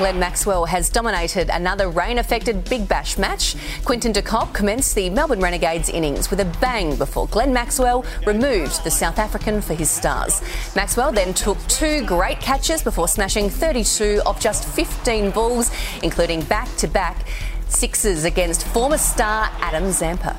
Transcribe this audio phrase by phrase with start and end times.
[0.00, 3.54] Glenn Maxwell has dominated another rain affected Big Bash match.
[3.84, 8.82] Quinton de Kock commenced the Melbourne Renegades innings with a bang before Glenn Maxwell removed
[8.82, 10.40] the South African for his stars.
[10.74, 15.70] Maxwell then took two great catches before smashing 32 off just 15 balls,
[16.02, 17.26] including back to back
[17.68, 20.34] sixes against former star Adam Zampa.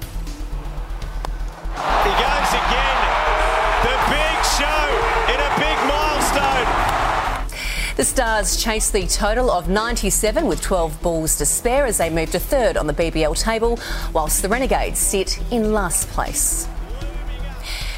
[8.02, 12.32] The Stars chased the total of 97 with 12 balls to spare as they move
[12.32, 13.78] to third on the BBL table,
[14.12, 16.68] whilst the Renegades sit in last place.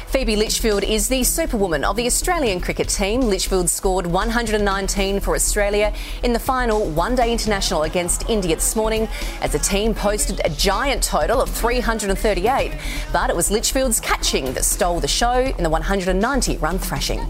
[0.08, 3.22] Phoebe Litchfield is the superwoman of the Australian cricket team.
[3.22, 5.90] Litchfield scored 119 for Australia
[6.22, 9.08] in the final one day international against India this morning
[9.40, 12.78] as the team posted a giant total of 338.
[13.10, 17.26] But it was Litchfield's catching that stole the show in the 190 run thrashing.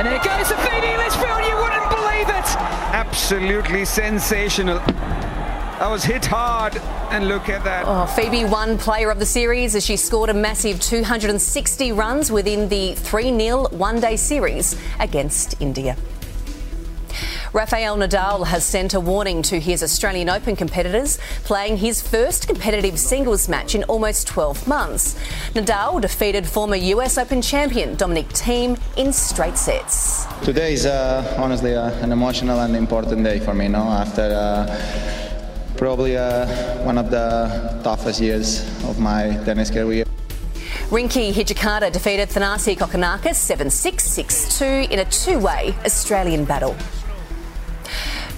[0.00, 2.56] And then it goes to Phoebe Litchfield, you wouldn't believe it!
[2.96, 4.78] Absolutely sensational.
[4.78, 6.74] I was hit hard,
[7.10, 7.84] and look at that.
[7.86, 12.70] Oh, Phoebe won player of the series as she scored a massive 260 runs within
[12.70, 15.98] the 3 0 one day series against India.
[17.52, 22.96] Rafael Nadal has sent a warning to his Australian Open competitors, playing his first competitive
[22.96, 25.16] singles match in almost 12 months.
[25.54, 30.26] Nadal defeated former US Open champion Dominic Thiem in straight sets.
[30.44, 33.82] Today is uh, honestly uh, an emotional and important day for me, no?
[33.82, 36.46] After uh, probably uh,
[36.84, 40.04] one of the toughest years of my tennis career.
[40.88, 43.94] Rinky Hijikata defeated Thanasi Kokkinakis 7-6,
[44.60, 46.76] 6-2 in a two-way Australian battle.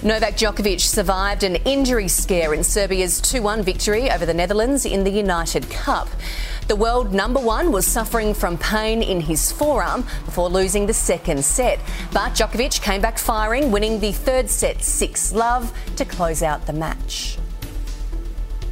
[0.03, 5.05] Novak Djokovic survived an injury scare in Serbia's 2 1 victory over the Netherlands in
[5.05, 6.09] the United Cup.
[6.67, 11.45] The world number one was suffering from pain in his forearm before losing the second
[11.45, 11.79] set.
[12.11, 16.73] But Djokovic came back firing, winning the third set 6 love to close out the
[16.73, 17.37] match.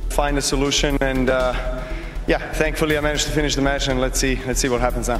[0.09, 1.29] Find a solution and.
[1.29, 1.87] Uh
[2.27, 5.07] yeah, thankfully I managed to finish the match, and let's see, let's see what happens
[5.07, 5.19] now.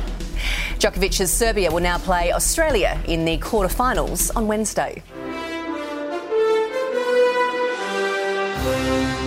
[0.77, 5.01] Djokovic's Serbia will now play Australia in the quarterfinals on Wednesday.
[8.63, 9.20] thank you